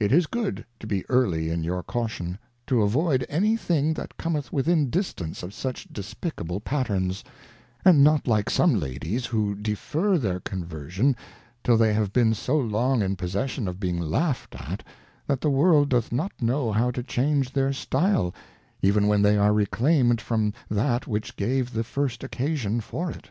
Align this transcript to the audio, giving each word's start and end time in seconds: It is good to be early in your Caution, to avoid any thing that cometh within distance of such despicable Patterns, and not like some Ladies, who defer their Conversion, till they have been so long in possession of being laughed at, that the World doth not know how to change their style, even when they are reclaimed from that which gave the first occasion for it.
It 0.00 0.10
is 0.10 0.26
good 0.26 0.66
to 0.80 0.88
be 0.88 1.04
early 1.08 1.48
in 1.48 1.62
your 1.62 1.84
Caution, 1.84 2.36
to 2.66 2.82
avoid 2.82 3.24
any 3.28 3.56
thing 3.56 3.94
that 3.94 4.16
cometh 4.16 4.52
within 4.52 4.90
distance 4.90 5.44
of 5.44 5.54
such 5.54 5.86
despicable 5.92 6.58
Patterns, 6.58 7.22
and 7.84 8.02
not 8.02 8.26
like 8.26 8.50
some 8.50 8.74
Ladies, 8.74 9.26
who 9.26 9.54
defer 9.54 10.18
their 10.18 10.40
Conversion, 10.40 11.14
till 11.62 11.76
they 11.76 11.92
have 11.94 12.12
been 12.12 12.34
so 12.34 12.58
long 12.58 13.02
in 13.02 13.14
possession 13.14 13.68
of 13.68 13.78
being 13.78 14.00
laughed 14.00 14.56
at, 14.56 14.82
that 15.28 15.40
the 15.40 15.48
World 15.48 15.90
doth 15.90 16.10
not 16.10 16.32
know 16.42 16.72
how 16.72 16.90
to 16.90 17.04
change 17.04 17.52
their 17.52 17.72
style, 17.72 18.34
even 18.80 19.06
when 19.06 19.22
they 19.22 19.36
are 19.38 19.52
reclaimed 19.52 20.20
from 20.20 20.52
that 20.68 21.06
which 21.06 21.36
gave 21.36 21.72
the 21.72 21.84
first 21.84 22.24
occasion 22.24 22.80
for 22.80 23.12
it. 23.12 23.30